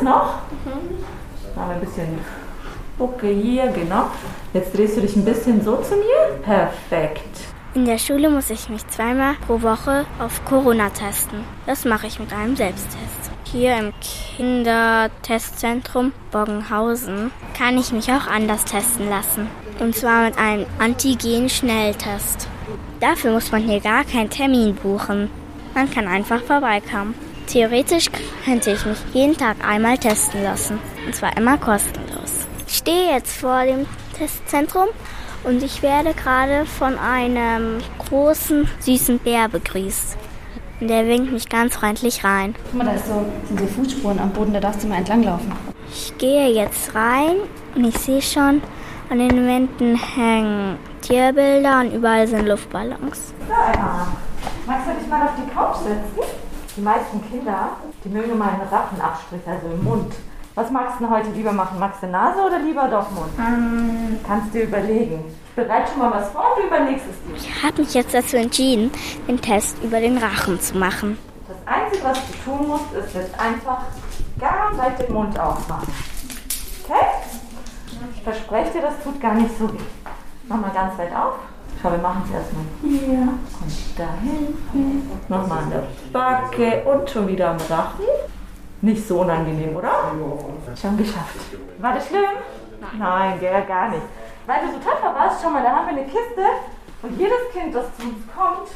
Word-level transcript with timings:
das 0.00 0.02
noch? 0.02 0.34
Mhm. 0.64 1.04
Machen 1.54 1.68
wir 1.68 1.74
ein 1.74 1.80
bisschen 1.80 2.18
Bucke 2.98 3.28
hier, 3.28 3.68
genau. 3.68 4.06
Jetzt 4.52 4.76
drehst 4.76 4.96
du 4.96 5.00
dich 5.02 5.16
ein 5.16 5.24
bisschen 5.24 5.64
so 5.64 5.76
zu 5.76 5.94
mir. 5.96 6.38
Perfekt. 6.42 7.24
In 7.74 7.84
der 7.84 7.98
Schule 7.98 8.28
muss 8.28 8.50
ich 8.50 8.68
mich 8.68 8.84
zweimal 8.88 9.34
pro 9.46 9.62
Woche 9.62 10.04
auf 10.18 10.44
Corona 10.44 10.90
testen. 10.90 11.44
Das 11.66 11.84
mache 11.84 12.08
ich 12.08 12.18
mit 12.18 12.32
einem 12.32 12.56
Selbsttest. 12.56 13.30
Hier 13.44 13.76
im 13.78 13.92
Kindertestzentrum 14.36 16.12
Boggenhausen 16.32 17.30
kann 17.56 17.78
ich 17.78 17.92
mich 17.92 18.10
auch 18.12 18.26
anders 18.26 18.64
testen 18.64 19.08
lassen. 19.08 19.48
Und 19.78 19.94
zwar 19.94 20.24
mit 20.24 20.36
einem 20.36 20.66
Antigen-Schnelltest. 20.78 22.48
Dafür 23.00 23.32
muss 23.32 23.52
man 23.52 23.62
hier 23.62 23.80
gar 23.80 24.04
keinen 24.04 24.30
Termin 24.30 24.74
buchen. 24.74 25.30
Man 25.74 25.90
kann 25.90 26.06
einfach 26.08 26.42
vorbeikommen. 26.42 27.14
Theoretisch 27.50 28.08
könnte 28.44 28.70
ich 28.70 28.86
mich 28.86 28.98
jeden 29.12 29.36
Tag 29.36 29.56
einmal 29.66 29.98
testen 29.98 30.44
lassen. 30.44 30.78
Und 31.04 31.16
zwar 31.16 31.36
immer 31.36 31.58
kostenlos. 31.58 32.46
Ich 32.68 32.76
stehe 32.76 33.12
jetzt 33.12 33.40
vor 33.40 33.64
dem 33.64 33.86
Testzentrum 34.16 34.86
und 35.42 35.60
ich 35.60 35.82
werde 35.82 36.14
gerade 36.14 36.64
von 36.64 36.96
einem 36.96 37.78
großen, 38.06 38.68
süßen 38.78 39.18
Bär 39.18 39.48
begrüßt. 39.48 40.16
Und 40.80 40.88
der 40.88 41.08
winkt 41.08 41.32
mich 41.32 41.48
ganz 41.48 41.74
freundlich 41.74 42.22
rein. 42.22 42.54
Guck 42.70 42.74
mal, 42.74 42.84
da 42.84 42.96
so, 42.96 43.26
sind 43.48 43.58
so 43.58 43.66
Fußspuren 43.66 44.20
am 44.20 44.30
Boden, 44.30 44.52
da 44.52 44.60
darfst 44.60 44.84
du 44.84 44.86
mal 44.86 44.98
entlanglaufen. 44.98 45.50
Ich 45.92 46.16
gehe 46.18 46.50
jetzt 46.50 46.94
rein 46.94 47.34
und 47.74 47.84
ich 47.84 47.98
sehe 47.98 48.22
schon, 48.22 48.62
an 49.10 49.18
den 49.18 49.44
Wänden 49.48 49.96
hängen 49.96 50.78
Tierbilder 51.00 51.80
und 51.80 51.94
überall 51.94 52.28
sind 52.28 52.46
Luftballons. 52.46 53.34
So, 53.48 53.52
Emma, 53.52 54.06
magst 54.68 54.86
du 54.86 55.00
dich 55.00 55.08
mal 55.08 55.24
auf 55.24 55.30
die 55.36 55.52
Couch 55.52 55.78
setzen? 55.78 56.49
Die 56.76 56.80
meisten 56.80 57.20
Kinder, 57.30 57.70
die 58.04 58.08
mögen 58.08 58.38
mal 58.38 58.50
einen 58.50 58.62
Rachenabstrich, 58.62 59.42
also 59.46 59.66
im 59.68 59.84
Mund. 59.84 60.12
Was 60.54 60.70
magst 60.70 60.96
du 61.00 61.04
denn 61.04 61.14
heute 61.14 61.30
lieber 61.30 61.52
machen? 61.52 61.78
Magst 61.78 62.02
du 62.02 62.06
Nase 62.06 62.40
oder 62.40 62.58
lieber 62.58 62.88
doch 62.88 63.10
Mund? 63.10 63.30
Ähm, 63.38 64.18
Kannst 64.26 64.52
dir 64.54 64.64
überlegen. 64.64 65.24
Ich 65.48 65.54
bereite 65.54 65.90
schon 65.90 66.00
mal 66.00 66.10
was 66.12 66.30
vor 66.30 66.44
und 66.56 66.62
du 66.62 66.66
überlegst 66.66 67.04
es 67.08 67.42
dir. 67.42 67.48
ich 67.50 67.62
habe 67.62 67.82
mich 67.82 67.94
jetzt 67.94 68.14
dazu 68.14 68.36
entschieden, 68.36 68.90
den 69.28 69.40
Test 69.40 69.76
über 69.82 70.00
den 70.00 70.16
Rachen 70.18 70.60
zu 70.60 70.76
machen. 70.76 71.18
Das 71.48 71.56
Einzige, 71.66 72.04
was 72.04 72.18
du 72.26 72.32
tun 72.44 72.68
musst, 72.68 72.92
ist 72.94 73.14
jetzt 73.14 73.38
einfach 73.38 73.82
ganz 74.38 74.78
weit 74.78 74.98
den 75.00 75.12
Mund 75.12 75.38
aufmachen. 75.38 75.92
Okay? 76.84 77.06
Ich 78.14 78.22
verspreche 78.22 78.72
dir, 78.72 78.82
das 78.82 78.94
tut 79.02 79.20
gar 79.20 79.34
nicht 79.34 79.56
so 79.58 79.72
weh. 79.72 79.78
Mach 80.48 80.58
mal 80.60 80.70
ganz 80.70 80.96
weit 80.98 81.14
auf. 81.14 81.34
Schau, 81.82 81.90
wir 81.92 81.98
machen 81.98 82.22
es 82.26 82.34
erstmal 82.34 82.64
hier 82.82 83.20
und 83.20 83.98
da 83.98 84.08
hinten. 84.22 85.10
Nochmal 85.28 85.58
an 85.58 85.70
der 85.70 85.82
Backe 86.12 86.82
und 86.84 87.08
schon 87.08 87.26
wieder 87.26 87.50
am 87.50 87.56
Rachen. 87.56 88.04
Nicht 88.82 89.06
so 89.06 89.20
unangenehm, 89.20 89.76
oder? 89.76 90.12
Schon 90.80 90.96
geschafft. 90.98 91.36
War 91.78 91.94
das 91.94 92.06
schlimm? 92.06 92.24
Nein, 92.98 93.40
gell, 93.40 93.62
gar 93.66 93.88
nicht. 93.88 94.02
Weil 94.46 94.60
du 94.66 94.72
so 94.72 94.78
tapfer 94.78 95.14
warst, 95.14 95.42
schau 95.42 95.50
mal, 95.50 95.62
da 95.62 95.70
haben 95.70 95.86
wir 95.86 95.92
eine 95.92 96.04
Kiste 96.04 96.44
und 97.02 97.18
jedes 97.18 97.50
Kind, 97.52 97.74
das 97.74 97.86
zu 97.96 98.02
uns 98.02 98.18
kommt, 98.36 98.68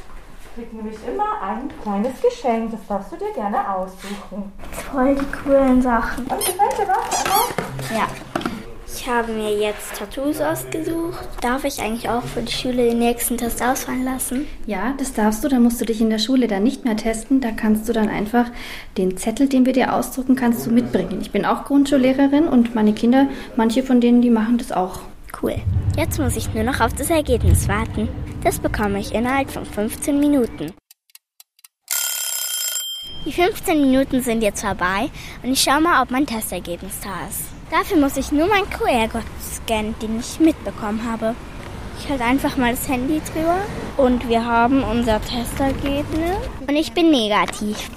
kriegt 0.55 0.73
nämlich 0.73 0.97
immer 1.07 1.43
ein 1.43 1.71
kleines 1.83 2.21
Geschenk. 2.23 2.71
Das 2.71 2.87
darfst 2.87 3.13
du 3.13 3.17
dir 3.17 3.33
gerne 3.35 3.59
aussuchen. 3.71 4.53
Voll 4.93 5.15
die 5.15 5.27
coolen 5.43 5.83
Sachen. 5.83 6.25
Und 6.27 6.39
gefällt 6.39 6.79
dir 6.79 6.89
was, 6.89 7.25
Emma? 7.25 7.99
Ja. 7.99 8.07
Ich 9.05 9.11
habe 9.11 9.33
mir 9.33 9.55
jetzt 9.59 9.99
Tattoos 9.99 10.41
ausgesucht. 10.41 11.29
Darf 11.43 11.65
ich 11.65 11.79
eigentlich 11.79 12.09
auch 12.09 12.23
für 12.23 12.41
die 12.41 12.51
Schule 12.51 12.89
den 12.89 13.01
nächsten 13.01 13.37
Test 13.37 13.63
ausfallen 13.63 14.03
lassen? 14.03 14.47
Ja, 14.67 14.95
das 14.97 15.13
darfst 15.13 15.45
du. 15.45 15.49
Da 15.49 15.59
musst 15.61 15.79
du 15.79 15.85
dich 15.85 16.01
in 16.01 16.09
der 16.09 16.19
Schule 16.19 16.49
dann 16.49 16.63
nicht 16.63 16.87
mehr 16.87 16.97
testen. 16.97 17.43
Da 17.43 17.51
kannst 17.51 17.87
du 17.87 17.93
dann 17.93 18.09
einfach 18.09 18.47
den 18.97 19.19
Zettel, 19.19 19.47
den 19.47 19.67
wir 19.67 19.75
dir 19.75 19.93
ausdrucken, 19.93 20.37
kannst 20.37 20.65
du 20.65 20.71
mitbringen. 20.71 21.19
Ich 21.21 21.33
bin 21.33 21.45
auch 21.45 21.67
Grundschullehrerin 21.67 22.49
und 22.49 22.75
meine 22.75 22.95
Kinder, 22.95 23.29
manche 23.57 23.83
von 23.83 24.01
denen, 24.01 24.23
die 24.23 24.31
machen 24.31 24.57
das 24.57 24.73
auch. 24.73 25.01
Cool. 25.43 25.57
Jetzt 25.99 26.19
muss 26.19 26.37
ich 26.37 26.55
nur 26.55 26.65
noch 26.65 26.81
auf 26.81 26.95
das 26.95 27.11
Ergebnis 27.11 27.69
warten. 27.69 28.09
Das 28.43 28.59
bekomme 28.59 29.01
ich 29.01 29.13
innerhalb 29.13 29.51
von 29.51 29.67
15 29.67 30.19
Minuten. 30.19 30.73
Die 33.27 33.33
15 33.33 33.83
Minuten 33.83 34.23
sind 34.23 34.43
jetzt 34.43 34.63
vorbei 34.63 35.11
und 35.43 35.53
ich 35.53 35.61
schaue 35.61 35.83
mal, 35.83 36.01
ob 36.03 36.11
mein 36.11 36.25
Testergebnis 36.25 37.01
da 37.03 37.29
ist. 37.29 37.55
Dafür 37.77 37.97
muss 37.97 38.17
ich 38.17 38.31
nur 38.31 38.47
meinen 38.47 38.71
QR-Code 38.71 39.25
scannen, 39.43 39.97
den 40.01 40.21
ich 40.21 40.39
mitbekommen 40.39 41.03
habe. 41.11 41.35
Ich 41.99 42.09
halte 42.09 42.23
einfach 42.23 42.57
mal 42.57 42.71
das 42.71 42.89
Handy 42.89 43.21
drüber 43.33 43.57
und 43.97 44.29
wir 44.29 44.45
haben 44.45 44.85
unser 44.85 45.21
Testergebnis 45.21 46.37
und 46.69 46.77
ich 46.77 46.93
bin 46.93 47.11
negativ. 47.11 47.91